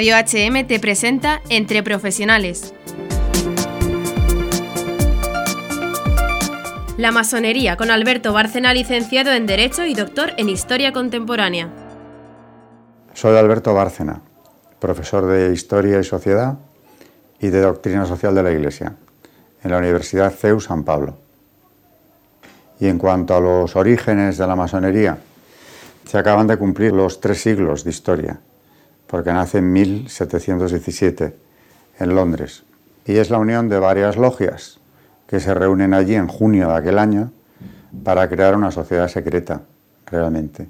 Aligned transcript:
Radio 0.00 0.16
HM 0.16 0.66
te 0.66 0.80
presenta 0.80 1.42
Entre 1.50 1.82
Profesionales. 1.82 2.72
La 6.96 7.10
masonería 7.12 7.76
con 7.76 7.90
Alberto 7.90 8.32
Bárcena, 8.32 8.72
licenciado 8.72 9.30
en 9.32 9.44
Derecho 9.44 9.84
y 9.84 9.92
doctor 9.92 10.32
en 10.38 10.48
Historia 10.48 10.94
Contemporánea. 10.94 11.68
Soy 13.12 13.36
Alberto 13.36 13.74
Bárcena, 13.74 14.22
profesor 14.78 15.26
de 15.26 15.52
Historia 15.52 16.00
y 16.00 16.04
Sociedad 16.04 16.56
y 17.38 17.48
de 17.48 17.60
Doctrina 17.60 18.06
Social 18.06 18.34
de 18.34 18.42
la 18.42 18.52
Iglesia 18.52 18.96
en 19.62 19.70
la 19.70 19.76
Universidad 19.76 20.32
CEU 20.32 20.60
San 20.60 20.82
Pablo. 20.82 21.18
Y 22.80 22.86
en 22.86 22.96
cuanto 22.96 23.36
a 23.36 23.40
los 23.40 23.76
orígenes 23.76 24.38
de 24.38 24.46
la 24.46 24.56
masonería, 24.56 25.18
se 26.06 26.16
acaban 26.16 26.46
de 26.46 26.56
cumplir 26.56 26.92
los 26.92 27.20
tres 27.20 27.42
siglos 27.42 27.84
de 27.84 27.90
historia, 27.90 28.40
porque 29.10 29.32
nace 29.32 29.58
en 29.58 29.72
1717 29.72 31.34
en 31.98 32.14
Londres. 32.14 32.62
Y 33.04 33.16
es 33.16 33.28
la 33.28 33.38
unión 33.38 33.68
de 33.68 33.80
varias 33.80 34.16
logias 34.16 34.78
que 35.26 35.40
se 35.40 35.52
reúnen 35.52 35.94
allí 35.94 36.14
en 36.14 36.28
junio 36.28 36.68
de 36.68 36.76
aquel 36.76 36.96
año 36.96 37.32
para 38.04 38.28
crear 38.28 38.54
una 38.54 38.70
sociedad 38.70 39.08
secreta, 39.08 39.62
realmente. 40.06 40.68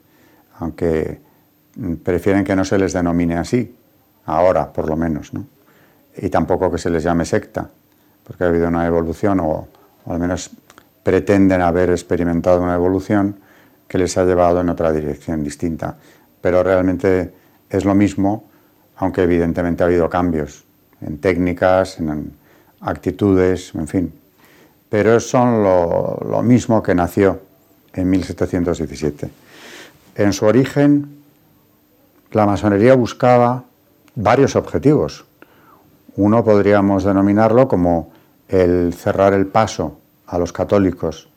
Aunque 0.59 1.21
prefieren 2.03 2.43
que 2.43 2.57
no 2.57 2.65
se 2.65 2.79
les 2.79 2.95
denomine 2.95 3.37
así, 3.37 3.77
ahora 4.25 4.73
por 4.73 4.89
lo 4.89 4.97
menos, 4.97 5.35
¿no? 5.35 5.45
Y 6.17 6.31
tampoco 6.31 6.71
que 6.71 6.79
se 6.79 6.89
les 6.89 7.05
llame 7.05 7.27
secta, 7.27 7.69
porque 8.25 8.45
ha 8.45 8.49
habido 8.49 8.69
una 8.69 8.87
evolución, 8.87 9.41
o, 9.41 9.69
o 10.07 10.13
al 10.13 10.19
menos 10.19 10.51
pretenden 11.03 11.61
haber 11.61 11.91
experimentado 11.91 12.63
una 12.63 12.75
evolución 12.75 13.37
que 13.87 13.99
les 13.99 14.17
ha 14.17 14.25
llevado 14.25 14.63
en 14.63 14.71
otra 14.71 14.93
dirección 14.93 15.45
distinta. 15.45 15.97
Pero 16.41 16.63
realmente 16.63 17.40
es 17.71 17.85
lo 17.85 17.95
mismo, 17.95 18.51
aunque 18.97 19.23
evidentemente 19.23 19.83
ha 19.83 19.87
habido 19.87 20.11
cambios 20.11 20.65
en 21.01 21.19
técnicas, 21.19 21.99
en 21.99 22.33
actitudes, 22.81 23.75
en 23.75 23.89
fin. 23.89 24.13
Pero 24.89 25.21
son 25.21 25.63
lo, 25.63 26.19
lo 26.29 26.43
mismo 26.43 26.83
que 26.83 26.95
nació 26.95 27.41
en 27.95 28.11
1717. 28.11 29.31
En 30.17 30.33
su 30.33 30.45
origen, 30.45 31.23
la 32.33 32.45
masonería 32.45 32.95
buscaba 32.95 33.65
varios 34.15 34.57
objetivos. 34.57 35.25
Uno 36.17 36.45
podríamos 36.45 37.05
denominarlo 37.05 37.69
como 37.69 38.13
el 38.49 38.93
cerrar 38.95 39.33
el 39.33 39.47
paso 39.47 39.99
a 40.27 40.39
los 40.39 40.53
católicos 40.53 41.29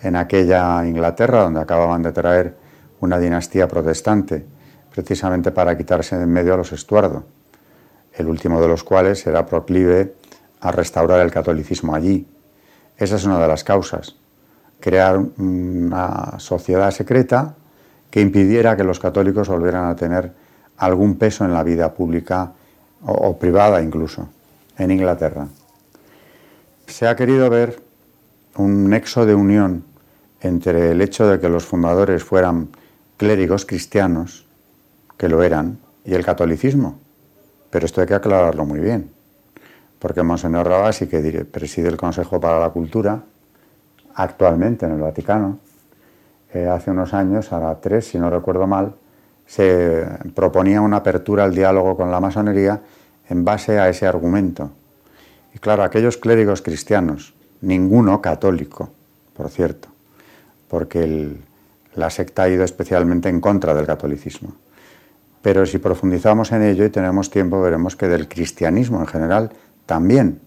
en 0.00 0.16
aquella 0.16 0.86
Inglaterra 0.86 1.42
donde 1.42 1.60
acababan 1.60 2.02
de 2.02 2.12
traer 2.12 2.56
una 3.00 3.18
dinastía 3.18 3.68
protestante, 3.68 4.44
precisamente 4.94 5.50
para 5.50 5.76
quitarse 5.76 6.16
de 6.16 6.24
en 6.24 6.32
medio 6.32 6.54
a 6.54 6.56
los 6.56 6.72
Estuardo, 6.72 7.24
el 8.14 8.28
último 8.28 8.60
de 8.60 8.68
los 8.68 8.84
cuales 8.84 9.26
era 9.26 9.46
proclive 9.46 10.14
a 10.60 10.72
restaurar 10.72 11.20
el 11.20 11.30
catolicismo 11.30 11.94
allí. 11.94 12.26
Esa 12.96 13.16
es 13.16 13.24
una 13.24 13.40
de 13.40 13.48
las 13.48 13.64
causas, 13.64 14.16
crear 14.80 15.18
una 15.18 16.38
sociedad 16.38 16.90
secreta 16.90 17.54
que 18.10 18.20
impidiera 18.20 18.76
que 18.76 18.84
los 18.84 18.98
católicos 18.98 19.48
volvieran 19.48 19.86
a 19.86 19.96
tener 19.96 20.32
algún 20.76 21.16
peso 21.16 21.44
en 21.44 21.54
la 21.54 21.62
vida 21.62 21.94
pública 21.94 22.52
o, 23.04 23.12
o 23.12 23.38
privada 23.38 23.80
incluso 23.80 24.28
en 24.76 24.90
Inglaterra. 24.90 25.46
Se 26.86 27.06
ha 27.06 27.14
querido 27.14 27.48
ver 27.48 27.80
un 28.56 28.90
nexo 28.90 29.24
de 29.24 29.34
unión 29.34 29.84
entre 30.40 30.90
el 30.90 31.00
hecho 31.00 31.28
de 31.28 31.38
que 31.38 31.48
los 31.48 31.64
fundadores 31.64 32.24
fueran 32.24 32.68
clérigos 33.16 33.66
cristianos, 33.66 34.46
que 35.20 35.28
lo 35.28 35.42
eran, 35.42 35.78
y 36.02 36.14
el 36.14 36.24
catolicismo. 36.24 36.98
Pero 37.68 37.84
esto 37.84 38.00
hay 38.00 38.06
que 38.06 38.14
aclararlo 38.14 38.64
muy 38.64 38.80
bien, 38.80 39.10
porque 39.98 40.22
Monseñor 40.22 40.66
Rabasi, 40.66 41.08
que 41.08 41.44
preside 41.44 41.88
el 41.88 41.98
Consejo 41.98 42.40
para 42.40 42.58
la 42.58 42.70
Cultura, 42.70 43.22
actualmente 44.14 44.86
en 44.86 44.92
el 44.92 45.00
Vaticano, 45.02 45.58
eh, 46.54 46.66
hace 46.66 46.90
unos 46.90 47.12
años, 47.12 47.52
ahora 47.52 47.78
tres, 47.82 48.06
si 48.06 48.18
no 48.18 48.30
recuerdo 48.30 48.66
mal, 48.66 48.94
se 49.46 50.06
proponía 50.34 50.80
una 50.80 50.96
apertura 50.96 51.44
al 51.44 51.54
diálogo 51.54 51.98
con 51.98 52.10
la 52.10 52.18
masonería 52.18 52.80
en 53.28 53.44
base 53.44 53.78
a 53.78 53.90
ese 53.90 54.06
argumento. 54.06 54.70
Y 55.54 55.58
claro, 55.58 55.82
aquellos 55.82 56.16
clérigos 56.16 56.62
cristianos, 56.62 57.34
ninguno 57.60 58.22
católico, 58.22 58.88
por 59.36 59.50
cierto, 59.50 59.88
porque 60.68 61.36
la 61.94 62.08
secta 62.08 62.44
ha 62.44 62.48
ido 62.48 62.64
especialmente 62.64 63.28
en 63.28 63.42
contra 63.42 63.74
del 63.74 63.84
catolicismo. 63.84 64.54
Pero 65.42 65.64
si 65.66 65.78
profundizamos 65.78 66.52
en 66.52 66.62
ello 66.62 66.84
y 66.84 66.90
tenemos 66.90 67.30
tiempo, 67.30 67.60
veremos 67.60 67.96
que 67.96 68.08
del 68.08 68.28
cristianismo 68.28 69.00
en 69.00 69.06
general 69.06 69.50
también, 69.86 70.40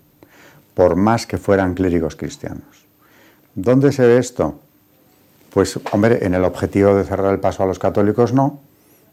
por 0.73 0.95
más 0.95 1.25
que 1.25 1.37
fueran 1.37 1.73
clérigos 1.73 2.15
cristianos. 2.15 2.85
¿Dónde 3.55 3.91
se 3.91 4.05
ve 4.05 4.17
esto? 4.17 4.59
Pues, 5.51 5.79
hombre, 5.91 6.25
en 6.25 6.33
el 6.33 6.43
objetivo 6.43 6.95
de 6.95 7.03
cerrar 7.03 7.31
el 7.33 7.39
paso 7.39 7.63
a 7.63 7.65
los 7.65 7.79
católicos 7.79 8.33
no, 8.33 8.59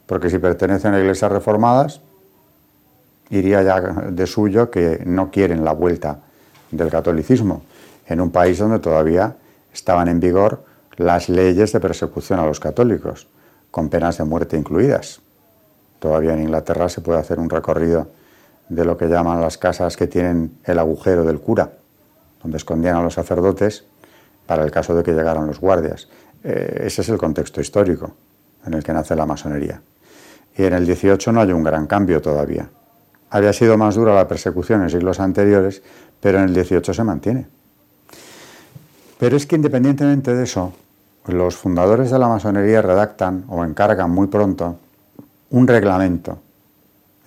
porque 0.07 0.31
si 0.31 0.39
pertenecen 0.39 0.95
a 0.95 1.01
iglesias 1.01 1.31
reformadas, 1.31 2.01
iría 3.31 3.63
ya 3.63 3.81
de 3.81 4.27
suyo 4.27 4.71
que 4.71 5.03
no 5.07 5.31
quieren 5.31 5.65
la 5.65 5.73
vuelta 5.73 6.21
del 6.71 6.91
catolicismo, 6.91 7.63
en 8.07 8.21
un 8.21 8.31
país 8.31 8.59
donde 8.59 8.79
todavía 8.79 9.37
estaban 9.73 10.09
en 10.09 10.21
vigor 10.21 10.65
las 10.97 11.29
leyes 11.29 11.73
de 11.73 11.81
persecución 11.81 12.41
a 12.41 12.47
los 12.47 12.61
católicos, 12.61 13.29
con 13.71 13.89
penas 13.89 14.19
de 14.19 14.25
muerte 14.25 14.57
incluidas. 14.57 15.21
Todavía 16.01 16.33
en 16.33 16.41
Inglaterra 16.41 16.89
se 16.89 17.03
puede 17.03 17.21
hacer 17.21 17.39
un 17.39 17.49
recorrido 17.49 18.09
de 18.71 18.85
lo 18.85 18.97
que 18.97 19.07
llaman 19.07 19.41
las 19.41 19.59
casas 19.59 19.97
que 19.97 20.07
tienen 20.07 20.59
el 20.65 20.79
agujero 20.79 21.25
del 21.25 21.41
cura, 21.41 21.73
donde 22.43 22.57
escondían 22.57 22.97
a 22.97 23.03
los 23.03 23.15
sacerdotes 23.15 23.85
para 24.47 24.65
el 24.65 24.71
caso 24.71 24.95
de 24.95 25.03
que 25.03 25.13
llegaran 25.13 25.47
los 25.47 25.61
guardias. 25.61 26.09
Eh, 26.43 26.85
ese 26.87 27.03
es 27.03 27.09
el 27.11 27.19
contexto 27.19 27.61
histórico 27.61 28.15
en 28.67 28.75
el 28.75 28.83
que 28.83 28.93
nace 28.93 29.15
la 29.15 29.27
masonería. 29.27 29.83
Y 30.57 30.65
en 30.65 30.73
el 30.73 30.87
18 30.87 31.33
no 31.33 31.43
hay 31.43 31.53
un 31.53 31.63
gran 31.63 31.87
cambio 31.87 32.23
todavía. 32.23 32.69
Había 33.29 33.53
sido 33.53 33.77
más 33.77 33.95
dura 33.95 34.15
la 34.15 34.27
persecución 34.27 34.83
en 34.83 34.91
siglos 34.91 35.21
anteriores, 35.21 35.83
pero 36.21 36.39
en 36.39 36.45
el 36.45 36.55
18 36.55 36.95
se 36.95 37.05
mantiene. 37.05 37.47
Pero 39.19 39.37
es 39.37 39.47
que 39.47 39.57
independientemente 39.57 40.35
de 40.35 40.45
eso, 40.45 40.73
los 41.27 41.57
fundadores 41.57 42.11
de 42.11 42.19
la 42.19 42.29
masonería 42.29 42.81
redactan 42.81 43.45
o 43.49 43.65
encargan 43.65 44.11
muy 44.11 44.29
pronto 44.29 44.79
un 45.51 45.67
reglamento, 45.67 46.39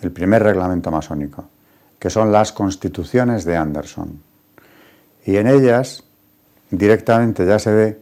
el 0.01 0.11
primer 0.11 0.43
reglamento 0.43 0.91
masónico, 0.91 1.45
que 1.99 2.09
son 2.09 2.31
las 2.31 2.51
constituciones 2.51 3.45
de 3.45 3.57
Anderson. 3.57 4.21
Y 5.25 5.37
en 5.37 5.47
ellas 5.47 6.03
directamente 6.69 7.45
ya 7.45 7.59
se 7.59 7.71
ve 7.71 8.01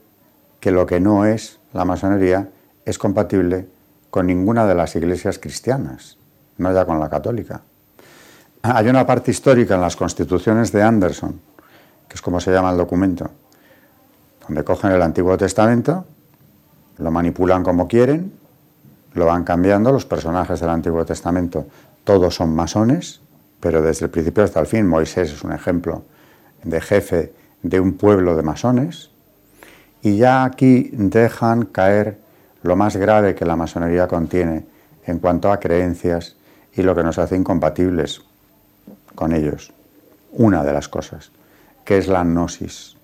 que 0.59 0.71
lo 0.71 0.85
que 0.85 0.99
no 0.99 1.25
es 1.25 1.59
la 1.73 1.85
masonería 1.85 2.49
es 2.85 2.97
compatible 2.97 3.67
con 4.09 4.27
ninguna 4.27 4.65
de 4.65 4.75
las 4.75 4.95
iglesias 4.95 5.39
cristianas, 5.39 6.17
no 6.57 6.73
ya 6.73 6.85
con 6.85 6.99
la 6.99 7.09
católica. 7.09 7.61
Hay 8.63 8.87
una 8.87 9.05
parte 9.07 9.31
histórica 9.31 9.75
en 9.75 9.81
las 9.81 9.95
constituciones 9.95 10.71
de 10.71 10.83
Anderson, 10.83 11.39
que 12.07 12.15
es 12.15 12.21
como 12.21 12.39
se 12.39 12.51
llama 12.51 12.71
el 12.71 12.77
documento, 12.77 13.31
donde 14.47 14.63
cogen 14.63 14.91
el 14.91 15.01
Antiguo 15.01 15.35
Testamento, 15.37 16.05
lo 16.97 17.09
manipulan 17.09 17.63
como 17.63 17.87
quieren, 17.87 18.40
lo 19.13 19.25
van 19.25 19.43
cambiando, 19.43 19.91
los 19.91 20.05
personajes 20.05 20.59
del 20.59 20.69
Antiguo 20.69 21.05
Testamento 21.05 21.65
todos 22.03 22.35
son 22.35 22.55
masones, 22.55 23.21
pero 23.59 23.81
desde 23.81 24.05
el 24.05 24.11
principio 24.11 24.43
hasta 24.43 24.59
el 24.59 24.67
fin, 24.67 24.87
Moisés 24.87 25.31
es 25.31 25.43
un 25.43 25.53
ejemplo 25.53 26.03
de 26.63 26.81
jefe 26.81 27.33
de 27.61 27.79
un 27.79 27.93
pueblo 27.93 28.35
de 28.35 28.43
masones, 28.43 29.11
y 30.01 30.17
ya 30.17 30.43
aquí 30.43 30.89
dejan 30.93 31.65
caer 31.65 32.17
lo 32.63 32.75
más 32.75 32.95
grave 32.95 33.35
que 33.35 33.45
la 33.45 33.55
masonería 33.55 34.07
contiene 34.07 34.65
en 35.05 35.19
cuanto 35.19 35.51
a 35.51 35.59
creencias 35.59 36.35
y 36.73 36.81
lo 36.81 36.95
que 36.95 37.03
nos 37.03 37.17
hace 37.19 37.35
incompatibles 37.35 38.21
con 39.15 39.33
ellos. 39.33 39.73
Una 40.31 40.63
de 40.63 40.73
las 40.73 40.87
cosas, 40.87 41.31
que 41.85 41.97
es 41.97 42.07
la 42.07 42.23
gnosis 42.23 42.95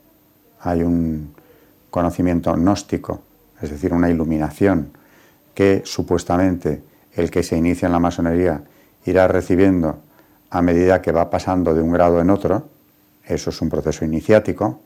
hay 0.62 0.81
un 0.81 1.34
conocimiento 1.90 2.54
gnóstico, 2.54 3.22
es 3.62 3.70
decir, 3.70 3.94
una 3.94 4.10
iluminación 4.10 4.92
que 5.57 5.81
supuestamente 5.86 6.83
el 7.13 7.31
que 7.31 7.42
se 7.42 7.57
inicia 7.57 7.88
en 7.88 7.92
la 7.92 7.98
masonería 7.98 8.62
irá 9.06 9.27
recibiendo 9.27 9.98
a 10.51 10.62
medida 10.62 11.01
que 11.01 11.12
va 11.12 11.31
pasando 11.31 11.74
de 11.74 11.81
un 11.81 11.92
grado 11.92 12.21
en 12.21 12.30
otro, 12.30 12.69
eso 13.25 13.50
es 13.50 13.59
un 13.59 13.68
proceso 13.68 14.06
iniciático, 14.06 14.80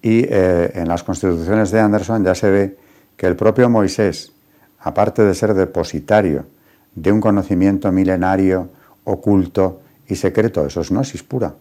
y 0.00 0.20
eh, 0.22 0.70
en 0.72 0.86
las 0.86 1.02
constituciones 1.02 1.72
de 1.72 1.80
Anderson 1.80 2.24
ya 2.24 2.36
se 2.36 2.48
ve 2.48 2.76
que 3.16 3.26
el 3.26 3.34
propio 3.34 3.68
Moisés, 3.68 4.30
aparte 4.78 5.24
de 5.24 5.34
ser 5.34 5.52
depositario 5.54 6.46
de 6.94 7.10
un 7.10 7.20
conocimiento 7.20 7.90
milenario, 7.90 8.68
oculto 9.02 9.80
y 10.06 10.14
secreto, 10.14 10.64
eso 10.64 10.82
es 10.82 10.90
gnosis 10.90 11.24
pura, 11.24 11.54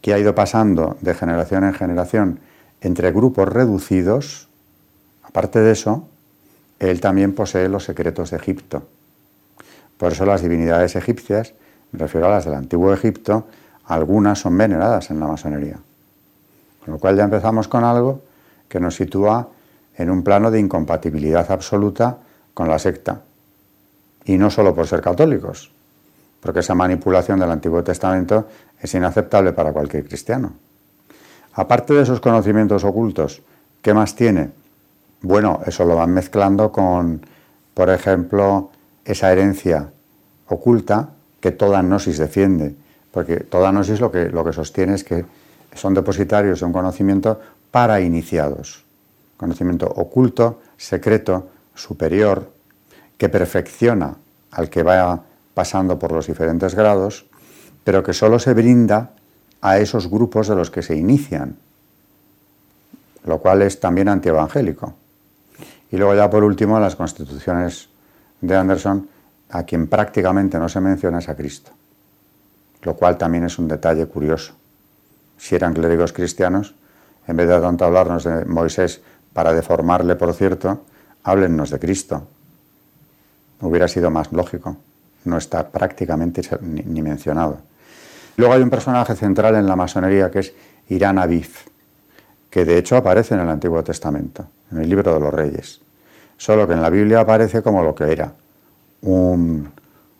que 0.00 0.14
ha 0.14 0.18
ido 0.18 0.34
pasando 0.34 0.96
de 1.02 1.12
generación 1.12 1.64
en 1.64 1.74
generación 1.74 2.40
entre 2.80 3.12
grupos 3.12 3.50
reducidos, 3.50 4.48
aparte 5.22 5.60
de 5.60 5.72
eso, 5.72 6.08
él 6.90 7.00
también 7.00 7.34
posee 7.34 7.68
los 7.68 7.84
secretos 7.84 8.30
de 8.30 8.38
Egipto. 8.38 8.82
Por 9.96 10.12
eso 10.12 10.26
las 10.26 10.42
divinidades 10.42 10.96
egipcias, 10.96 11.54
me 11.92 12.00
refiero 12.00 12.26
a 12.26 12.30
las 12.30 12.44
del 12.44 12.54
antiguo 12.54 12.92
Egipto, 12.92 13.46
algunas 13.86 14.40
son 14.40 14.58
veneradas 14.58 15.10
en 15.10 15.20
la 15.20 15.28
masonería. 15.28 15.78
Con 16.84 16.94
lo 16.94 16.98
cual 16.98 17.16
ya 17.16 17.24
empezamos 17.24 17.68
con 17.68 17.84
algo 17.84 18.22
que 18.68 18.80
nos 18.80 18.96
sitúa 18.96 19.48
en 19.96 20.10
un 20.10 20.24
plano 20.24 20.50
de 20.50 20.58
incompatibilidad 20.58 21.50
absoluta 21.52 22.18
con 22.52 22.68
la 22.68 22.80
secta. 22.80 23.20
Y 24.24 24.36
no 24.36 24.50
solo 24.50 24.74
por 24.74 24.88
ser 24.88 25.00
católicos, 25.00 25.70
porque 26.40 26.60
esa 26.60 26.74
manipulación 26.74 27.38
del 27.38 27.50
Antiguo 27.52 27.84
Testamento 27.84 28.48
es 28.80 28.92
inaceptable 28.94 29.52
para 29.52 29.72
cualquier 29.72 30.04
cristiano. 30.04 30.52
Aparte 31.54 31.94
de 31.94 32.02
esos 32.02 32.20
conocimientos 32.20 32.82
ocultos, 32.82 33.42
¿qué 33.82 33.94
más 33.94 34.16
tiene? 34.16 34.61
Bueno, 35.22 35.60
eso 35.66 35.84
lo 35.84 35.96
van 35.96 36.10
mezclando 36.10 36.72
con, 36.72 37.24
por 37.74 37.90
ejemplo, 37.90 38.70
esa 39.04 39.32
herencia 39.32 39.90
oculta 40.48 41.10
que 41.40 41.52
toda 41.52 41.82
gnosis 41.82 42.18
defiende, 42.18 42.74
porque 43.10 43.36
toda 43.36 43.70
gnosis 43.70 44.00
lo 44.00 44.10
que, 44.10 44.30
lo 44.30 44.44
que 44.44 44.52
sostiene 44.52 44.94
es 44.94 45.04
que 45.04 45.24
son 45.74 45.94
depositarios 45.94 46.60
de 46.60 46.66
un 46.66 46.72
conocimiento 46.72 47.40
para 47.70 48.00
iniciados, 48.00 48.84
conocimiento 49.36 49.86
oculto, 49.86 50.60
secreto, 50.76 51.48
superior, 51.74 52.50
que 53.16 53.28
perfecciona 53.28 54.16
al 54.50 54.68
que 54.68 54.82
va 54.82 55.22
pasando 55.54 55.98
por 55.98 56.12
los 56.12 56.26
diferentes 56.26 56.74
grados, 56.74 57.26
pero 57.84 58.02
que 58.02 58.12
solo 58.12 58.38
se 58.38 58.54
brinda 58.54 59.12
a 59.60 59.78
esos 59.78 60.10
grupos 60.10 60.48
de 60.48 60.56
los 60.56 60.70
que 60.70 60.82
se 60.82 60.96
inician, 60.96 61.56
lo 63.24 63.38
cual 63.38 63.62
es 63.62 63.78
también 63.78 64.08
antievangélico. 64.08 64.94
Y 65.92 65.96
luego 65.96 66.14
ya 66.14 66.28
por 66.28 66.42
último 66.42 66.80
las 66.80 66.96
constituciones 66.96 67.88
de 68.40 68.56
Anderson, 68.56 69.08
a 69.50 69.62
quien 69.62 69.86
prácticamente 69.86 70.58
no 70.58 70.68
se 70.68 70.80
menciona 70.80 71.20
es 71.20 71.28
a 71.28 71.36
Cristo, 71.36 71.70
lo 72.82 72.96
cual 72.96 73.16
también 73.16 73.44
es 73.44 73.58
un 73.58 73.68
detalle 73.68 74.06
curioso. 74.06 74.54
Si 75.38 75.54
eran 75.54 75.74
clérigos 75.74 76.12
cristianos, 76.12 76.74
en 77.28 77.36
vez 77.36 77.48
de 77.48 77.60
tanto 77.60 77.84
hablarnos 77.84 78.24
de 78.24 78.44
Moisés 78.46 79.00
para 79.32 79.52
deformarle, 79.52 80.16
por 80.16 80.32
cierto, 80.34 80.82
háblennos 81.22 81.70
de 81.70 81.78
Cristo. 81.78 82.26
Hubiera 83.60 83.86
sido 83.86 84.10
más 84.10 84.32
lógico 84.32 84.76
no 85.24 85.38
está 85.38 85.68
prácticamente 85.68 86.42
ni, 86.60 87.02
mencionado. 87.02 87.58
Luego 88.36 88.54
hay 88.54 88.62
un 88.62 88.70
personaje 88.70 89.14
central 89.14 89.56
en 89.56 89.66
la 89.66 89.76
masonería 89.76 90.30
que 90.30 90.40
es 90.40 90.52
Irán 90.88 91.18
Abif, 91.18 91.66
que 92.50 92.64
de 92.64 92.78
hecho 92.78 92.96
aparece 92.96 93.34
en 93.34 93.40
el 93.40 93.48
Antiguo 93.48 93.82
Testamento, 93.84 94.46
en 94.72 94.78
el 94.78 94.88
libro 94.88 95.14
de 95.14 95.20
los 95.20 95.32
reyes, 95.32 95.80
solo 96.36 96.66
que 96.66 96.74
en 96.74 96.82
la 96.82 96.90
Biblia 96.90 97.20
aparece 97.20 97.62
como 97.62 97.82
lo 97.82 97.94
que 97.94 98.10
era, 98.10 98.32
un 99.02 99.70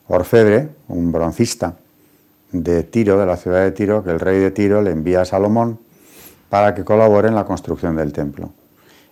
orfebre, 0.07 0.69
un 0.89 1.11
broncista 1.11 1.75
de 2.51 2.83
Tiro, 2.83 3.17
de 3.17 3.25
la 3.25 3.37
ciudad 3.37 3.63
de 3.63 3.71
Tiro, 3.71 4.03
que 4.03 4.11
el 4.11 4.19
rey 4.19 4.39
de 4.39 4.51
Tiro 4.51 4.81
le 4.81 4.91
envía 4.91 5.21
a 5.21 5.25
Salomón 5.25 5.79
para 6.49 6.75
que 6.75 6.83
colabore 6.83 7.29
en 7.29 7.35
la 7.35 7.45
construcción 7.45 7.95
del 7.95 8.13
templo. 8.13 8.51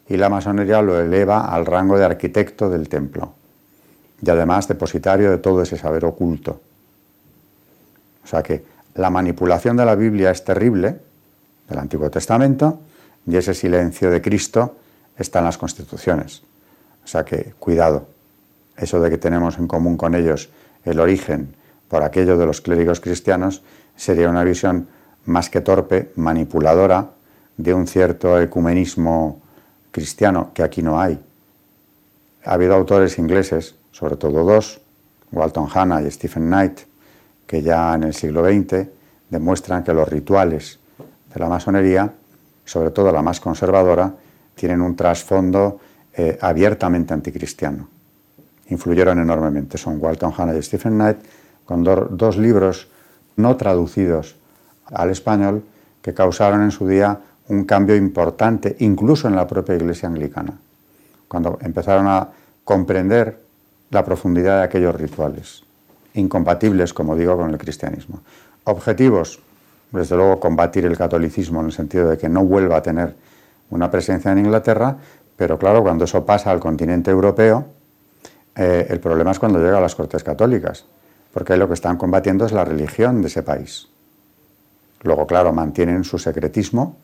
Y 0.08 0.18
la 0.18 0.30
masonería 0.30 0.82
lo 0.82 1.00
eleva 1.00 1.46
al 1.46 1.66
rango 1.66 1.98
de 1.98 2.06
arquitecto 2.06 2.70
del 2.70 2.88
templo 2.88 3.34
y 4.22 4.30
además 4.30 4.68
depositario 4.68 5.32
de 5.32 5.38
todo 5.40 5.64
ese 5.64 5.78
saber 5.78 6.06
oculto. 6.06 6.62
O 8.24 8.28
sea 8.28 8.44
que 8.44 8.64
la 8.96 9.10
manipulación 9.10 9.78
de 9.78 9.86
la 9.86 9.96
Biblia 9.96 10.32
es 10.32 10.44
terrible, 10.44 11.00
del 11.68 11.80
Antiguo 11.80 12.10
Testamento, 12.10 12.80
y 13.26 13.36
ese 13.36 13.54
silencio 13.54 14.12
de 14.12 14.22
Cristo 14.22 14.76
está 15.22 15.40
en 15.40 15.46
las 15.46 15.58
constituciones. 15.58 16.44
O 17.04 17.08
sea 17.08 17.24
que 17.24 17.54
cuidado, 17.60 18.08
eso 18.78 19.00
de 19.00 19.10
que 19.10 19.18
tenemos 19.18 19.58
en 19.58 19.68
común 19.68 19.98
con 19.98 20.16
ellos 20.16 20.50
el 20.84 21.00
origen 21.00 21.56
por 21.88 22.04
aquello 22.04 22.38
de 22.38 22.46
los 22.46 22.62
clérigos 22.62 23.00
cristianos 23.00 23.62
sería 23.96 24.30
una 24.30 24.44
visión 24.44 24.88
más 25.26 25.50
que 25.50 25.62
torpe, 25.62 26.12
manipuladora, 26.16 27.12
de 27.58 27.74
un 27.74 27.86
cierto 27.86 28.40
ecumenismo 28.40 29.42
cristiano 29.92 30.52
que 30.54 30.64
aquí 30.64 30.82
no 30.82 31.00
hay. 31.00 31.20
Ha 32.44 32.54
habido 32.54 32.74
autores 32.74 33.20
ingleses 33.20 33.76
sobre 33.92 34.16
todo 34.16 34.44
dos, 34.44 34.82
Walton 35.32 35.68
Hanna 35.72 36.02
y 36.02 36.10
Stephen 36.10 36.48
Knight, 36.48 36.82
que 37.46 37.62
ya 37.62 37.94
en 37.94 38.04
el 38.04 38.14
siglo 38.14 38.44
XX 38.44 38.88
demuestran 39.30 39.84
que 39.84 39.94
los 39.94 40.08
rituales 40.08 40.80
de 41.34 41.40
la 41.40 41.48
masonería, 41.48 42.12
sobre 42.66 42.92
todo 42.92 43.12
la 43.12 43.22
más 43.22 43.40
conservadora, 43.40 44.14
tienen 44.56 44.82
un 44.82 44.96
trasfondo 44.96 45.80
eh, 46.14 46.38
abiertamente 46.42 47.14
anticristiano. 47.14 47.88
Influyeron 48.68 49.20
enormemente. 49.20 49.78
Son 49.78 49.98
Walton 50.00 50.34
Hanna 50.38 50.56
y 50.56 50.62
Stephen 50.62 50.94
Knight, 50.94 51.18
con 51.66 51.84
dos 51.84 52.38
libros 52.38 52.88
no 53.36 53.56
traducidos 53.56 54.36
al 54.86 55.10
español 55.10 55.64
que 56.02 56.14
causaron 56.14 56.64
en 56.64 56.72
su 56.72 56.88
día 56.88 57.20
un 57.48 57.66
cambio 57.66 57.96
importante, 57.96 58.76
incluso 58.80 59.28
en 59.28 59.36
la 59.36 59.48
propia 59.48 59.76
Iglesia 59.76 60.08
anglicana, 60.08 60.54
cuando 61.28 61.58
empezaron 61.62 62.08
a 62.08 62.30
comprender 62.64 63.40
la 63.90 64.06
profundidad 64.06 64.60
de 64.60 64.64
aquellos 64.64 64.96
rituales, 64.96 65.64
incompatibles, 66.14 66.94
como 66.94 67.16
digo, 67.16 67.38
con 67.38 67.50
el 67.50 67.58
cristianismo. 67.58 68.22
Objetivos, 68.64 69.40
desde 69.92 70.16
luego, 70.16 70.40
combatir 70.40 70.86
el 70.86 70.98
catolicismo 70.98 71.60
en 71.60 71.68
el 71.68 71.72
sentido 71.74 72.10
de 72.10 72.18
que 72.18 72.30
no 72.30 72.46
vuelva 72.46 72.78
a 72.78 72.82
tener 72.82 73.16
una 73.72 73.90
presencia 73.90 74.32
en 74.32 74.40
Inglaterra, 74.40 74.96
pero 75.36 75.58
claro, 75.58 75.82
cuando 75.82 76.06
eso 76.06 76.24
pasa 76.26 76.52
al 76.52 76.60
continente 76.60 77.10
europeo, 77.10 77.66
eh, 78.56 78.86
el 78.90 79.00
problema 79.00 79.32
es 79.32 79.40
cuando 79.40 79.60
llega 79.60 79.78
a 79.80 79.82
las 79.82 79.96
Cortes 79.96 80.24
Católicas, 80.24 80.86
porque 81.34 81.58
lo 81.58 81.68
que 81.68 81.74
están 81.74 81.98
combatiendo 81.98 82.46
es 82.46 82.52
la 82.52 82.64
religión 82.64 83.22
de 83.22 83.28
ese 83.28 83.42
país. 83.42 83.88
Luego, 85.04 85.26
claro, 85.26 85.52
mantienen 85.52 86.04
su 86.04 86.20
secretismo 86.20 86.98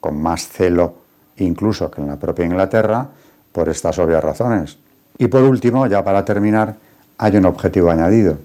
con 0.00 0.20
más 0.20 0.48
celo 0.48 1.06
incluso 1.38 1.90
que 1.90 2.00
en 2.00 2.08
la 2.08 2.16
propia 2.16 2.46
Inglaterra 2.46 3.06
por 3.52 3.68
estas 3.68 3.98
obvias 3.98 4.24
razones. 4.24 4.78
Y 5.18 5.28
por 5.28 5.42
último, 5.42 5.86
ya 5.86 6.02
para 6.04 6.24
terminar, 6.24 6.76
hay 7.18 7.36
un 7.36 7.46
objetivo 7.46 7.90
añadido. 7.90 8.38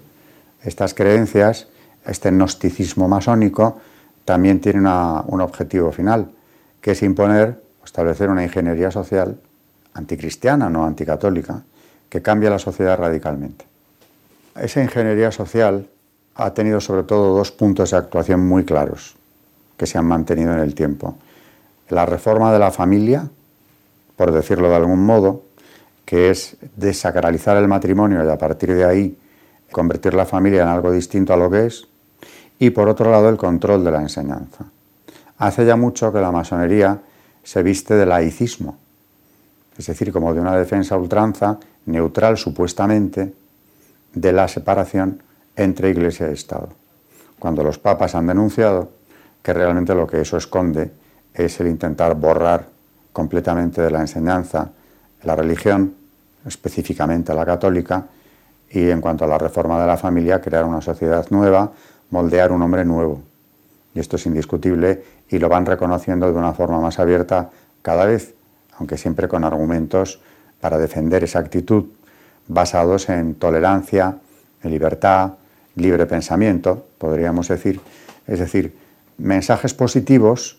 Estas 0.62 0.94
creencias, 0.94 1.68
este 2.06 2.30
gnosticismo 2.30 3.08
masónico, 3.08 3.78
también 4.24 4.60
tiene 4.60 4.80
un 4.80 5.40
objetivo 5.40 5.90
final, 5.92 6.30
que 6.80 6.92
es 6.92 7.02
imponer 7.02 7.61
establecer 7.92 8.30
una 8.30 8.42
ingeniería 8.42 8.90
social 8.90 9.36
anticristiana, 9.92 10.70
no 10.70 10.86
anticatólica, 10.86 11.62
que 12.08 12.22
cambia 12.22 12.48
la 12.48 12.58
sociedad 12.58 12.96
radicalmente. 12.96 13.66
Esa 14.58 14.82
ingeniería 14.82 15.30
social 15.30 15.86
ha 16.36 16.54
tenido 16.54 16.80
sobre 16.80 17.02
todo 17.02 17.36
dos 17.36 17.52
puntos 17.52 17.90
de 17.90 17.98
actuación 17.98 18.48
muy 18.48 18.64
claros, 18.64 19.14
que 19.76 19.86
se 19.86 19.98
han 19.98 20.06
mantenido 20.06 20.54
en 20.54 20.60
el 20.60 20.74
tiempo. 20.74 21.16
La 21.90 22.06
reforma 22.06 22.50
de 22.50 22.58
la 22.58 22.70
familia, 22.70 23.28
por 24.16 24.32
decirlo 24.32 24.70
de 24.70 24.76
algún 24.76 25.04
modo, 25.04 25.42
que 26.06 26.30
es 26.30 26.56
desacralizar 26.74 27.58
el 27.58 27.68
matrimonio 27.68 28.24
y 28.24 28.30
a 28.30 28.38
partir 28.38 28.72
de 28.74 28.86
ahí 28.86 29.18
convertir 29.70 30.14
la 30.14 30.24
familia 30.24 30.62
en 30.62 30.68
algo 30.68 30.90
distinto 30.90 31.34
a 31.34 31.36
lo 31.36 31.50
que 31.50 31.66
es, 31.66 31.86
y 32.58 32.70
por 32.70 32.88
otro 32.88 33.10
lado 33.10 33.28
el 33.28 33.36
control 33.36 33.84
de 33.84 33.90
la 33.90 34.00
enseñanza. 34.00 34.64
Hace 35.36 35.66
ya 35.66 35.76
mucho 35.76 36.10
que 36.10 36.20
la 36.20 36.32
masonería 36.32 36.98
se 37.42 37.62
viste 37.62 37.94
de 37.94 38.06
laicismo, 38.06 38.78
es 39.76 39.86
decir, 39.86 40.12
como 40.12 40.32
de 40.34 40.40
una 40.40 40.56
defensa 40.56 40.96
ultranza, 40.96 41.58
neutral 41.86 42.36
supuestamente, 42.36 43.34
de 44.14 44.32
la 44.32 44.48
separación 44.48 45.22
entre 45.56 45.90
Iglesia 45.90 46.28
y 46.30 46.34
Estado. 46.34 46.68
Cuando 47.38 47.64
los 47.64 47.78
papas 47.78 48.14
han 48.14 48.26
denunciado 48.26 48.90
que 49.42 49.52
realmente 49.52 49.94
lo 49.94 50.06
que 50.06 50.20
eso 50.20 50.36
esconde 50.36 50.92
es 51.34 51.58
el 51.60 51.68
intentar 51.68 52.14
borrar 52.14 52.66
completamente 53.12 53.82
de 53.82 53.90
la 53.90 54.00
enseñanza 54.00 54.70
la 55.24 55.36
religión, 55.36 55.94
específicamente 56.46 57.34
la 57.34 57.46
católica, 57.46 58.06
y 58.70 58.90
en 58.90 59.00
cuanto 59.00 59.24
a 59.24 59.28
la 59.28 59.38
reforma 59.38 59.80
de 59.80 59.86
la 59.86 59.96
familia, 59.96 60.40
crear 60.40 60.64
una 60.64 60.80
sociedad 60.80 61.26
nueva, 61.30 61.70
moldear 62.10 62.52
un 62.52 62.62
hombre 62.62 62.84
nuevo. 62.84 63.22
Y 63.94 64.00
esto 64.00 64.16
es 64.16 64.26
indiscutible 64.26 65.02
y 65.28 65.38
lo 65.38 65.48
van 65.48 65.66
reconociendo 65.66 66.30
de 66.30 66.38
una 66.38 66.52
forma 66.52 66.80
más 66.80 66.98
abierta 66.98 67.50
cada 67.82 68.04
vez, 68.06 68.34
aunque 68.78 68.96
siempre 68.96 69.28
con 69.28 69.44
argumentos 69.44 70.20
para 70.60 70.78
defender 70.78 71.24
esa 71.24 71.40
actitud 71.40 71.86
basados 72.48 73.08
en 73.08 73.34
tolerancia, 73.34 74.16
en 74.62 74.70
libertad, 74.70 75.32
libre 75.76 76.06
pensamiento, 76.06 76.86
podríamos 76.98 77.48
decir, 77.48 77.80
es 78.26 78.38
decir, 78.38 78.74
mensajes 79.18 79.74
positivos 79.74 80.58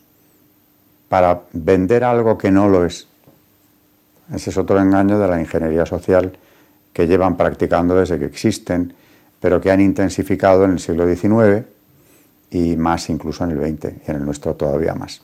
para 1.10 1.42
vender 1.54 2.04
algo 2.04 2.38
que 2.38 2.52
no 2.52 2.70
lo 2.70 2.86
es. 2.86 3.08
Ese 4.34 4.50
es 4.50 4.58
otro 4.58 4.80
engaño 4.80 5.20
de 5.20 5.28
la 5.28 5.40
ingeniería 5.40 5.86
social 5.86 6.38
que 6.92 7.08
llevan 7.08 7.38
practicando 7.38 7.96
desde 7.96 8.20
que 8.20 8.26
existen, 8.26 8.94
pero 9.40 9.60
que 9.60 9.72
han 9.72 9.82
intensificado 9.82 10.66
en 10.66 10.72
el 10.72 10.80
siglo 10.80 11.06
XIX 11.08 11.66
y 12.54 12.78
más 12.78 13.10
incluso 13.10 13.44
en 13.44 13.52
el 13.52 13.58
XX 13.58 13.94
y 14.08 14.12
en 14.12 14.18
el 14.18 14.26
nuestro 14.26 14.54
todavía 14.54 14.94
más. 14.94 15.22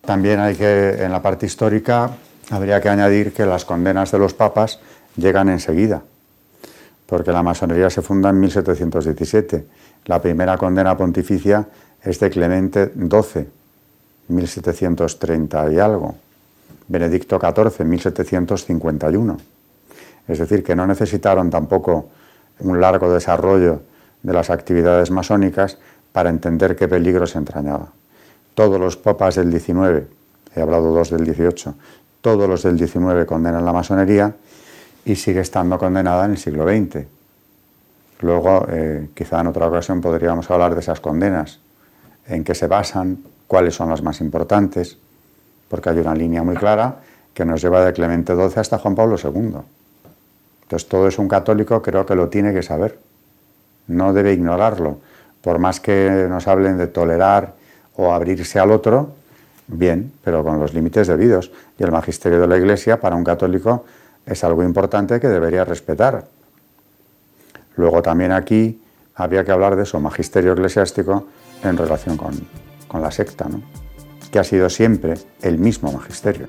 También 0.00 0.40
hay 0.40 0.56
que, 0.56 1.04
en 1.04 1.12
la 1.12 1.20
parte 1.20 1.46
histórica, 1.46 2.10
habría 2.50 2.80
que 2.80 2.88
añadir 2.88 3.32
que 3.32 3.44
las 3.44 3.66
condenas 3.66 4.10
de 4.10 4.18
los 4.18 4.32
papas 4.32 4.80
llegan 5.16 5.50
enseguida, 5.50 6.02
porque 7.06 7.32
la 7.32 7.42
masonería 7.42 7.90
se 7.90 8.00
funda 8.00 8.30
en 8.30 8.40
1717. 8.40 9.66
La 10.06 10.22
primera 10.22 10.56
condena 10.56 10.96
pontificia 10.96 11.68
es 12.02 12.18
de 12.18 12.30
Clemente 12.30 12.90
XII, 12.94 13.46
1730 14.28 15.72
y 15.72 15.78
algo. 15.78 16.16
Benedicto 16.88 17.38
XIV, 17.38 17.84
1751. 17.84 19.36
Es 20.28 20.38
decir, 20.38 20.64
que 20.64 20.74
no 20.74 20.86
necesitaron 20.86 21.50
tampoco 21.50 22.08
un 22.60 22.80
largo 22.80 23.12
desarrollo 23.12 23.82
de 24.22 24.32
las 24.32 24.50
actividades 24.50 25.10
masónicas 25.10 25.78
para 26.12 26.30
entender 26.30 26.76
qué 26.76 26.88
peligro 26.88 27.26
se 27.26 27.38
entrañaba. 27.38 27.88
Todos 28.54 28.78
los 28.78 28.96
papas 28.96 29.36
del 29.36 29.50
XIX, 29.50 30.06
he 30.54 30.60
hablado 30.60 30.92
dos 30.92 31.10
del 31.10 31.24
XVIII, 31.24 31.74
todos 32.20 32.48
los 32.48 32.62
del 32.62 32.78
XIX 32.78 33.26
condenan 33.26 33.64
la 33.64 33.72
masonería 33.72 34.34
y 35.04 35.16
sigue 35.16 35.40
estando 35.40 35.78
condenada 35.78 36.26
en 36.26 36.32
el 36.32 36.38
siglo 36.38 36.64
XX. 36.64 37.04
Luego, 38.20 38.66
eh, 38.68 39.08
quizá 39.14 39.40
en 39.40 39.48
otra 39.48 39.66
ocasión 39.66 40.00
podríamos 40.00 40.48
hablar 40.50 40.74
de 40.74 40.80
esas 40.80 41.00
condenas, 41.00 41.58
en 42.26 42.44
qué 42.44 42.54
se 42.54 42.68
basan, 42.68 43.18
cuáles 43.48 43.74
son 43.74 43.90
las 43.90 44.02
más 44.02 44.20
importantes, 44.20 44.96
porque 45.68 45.90
hay 45.90 45.98
una 45.98 46.14
línea 46.14 46.42
muy 46.42 46.54
clara 46.54 46.96
que 47.34 47.44
nos 47.44 47.60
lleva 47.60 47.84
de 47.84 47.92
Clemente 47.92 48.34
XII 48.34 48.60
hasta 48.60 48.78
Juan 48.78 48.94
Pablo 48.94 49.16
II. 49.22 49.56
Entonces, 50.62 50.88
todo 50.88 51.08
eso 51.08 51.20
un 51.20 51.28
católico 51.28 51.82
creo 51.82 52.06
que 52.06 52.14
lo 52.14 52.28
tiene 52.28 52.52
que 52.52 52.62
saber, 52.62 52.98
no 53.88 54.12
debe 54.12 54.32
ignorarlo, 54.32 54.98
por 55.42 55.58
más 55.58 55.80
que 55.80 56.26
nos 56.28 56.48
hablen 56.48 56.78
de 56.78 56.86
tolerar 56.86 57.54
o 57.96 58.12
abrirse 58.12 58.58
al 58.58 58.70
otro, 58.70 59.10
bien, 59.66 60.12
pero 60.24 60.44
con 60.44 60.58
los 60.58 60.72
límites 60.72 61.08
debidos. 61.08 61.50
Y 61.78 61.82
el 61.82 61.90
magisterio 61.90 62.40
de 62.40 62.46
la 62.46 62.56
Iglesia 62.56 63.00
para 63.00 63.16
un 63.16 63.24
católico 63.24 63.84
es 64.24 64.42
algo 64.44 64.62
importante 64.62 65.20
que 65.20 65.28
debería 65.28 65.64
respetar. 65.64 66.24
Luego 67.76 68.02
también 68.02 68.32
aquí 68.32 68.80
había 69.14 69.44
que 69.44 69.52
hablar 69.52 69.76
de 69.76 69.84
su 69.84 69.98
magisterio 69.98 70.52
eclesiástico 70.52 71.26
en 71.62 71.76
relación 71.76 72.16
con, 72.16 72.34
con 72.88 73.02
la 73.02 73.10
secta, 73.10 73.46
¿no? 73.48 73.62
que 74.30 74.38
ha 74.38 74.44
sido 74.44 74.70
siempre 74.70 75.14
el 75.42 75.58
mismo 75.58 75.92
magisterio. 75.92 76.48